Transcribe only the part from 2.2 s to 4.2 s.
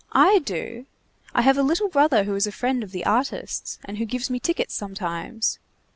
who is a friend of the artists, and who